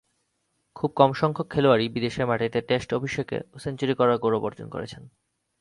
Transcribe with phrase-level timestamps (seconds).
[0.75, 5.03] খুব কমসংখ্যক খেলোয়াড়ই বিদেশের মাটিতে টেস্ট অভিষেকে সেঞ্চুরি করার গৌরব অর্জন করেছেন।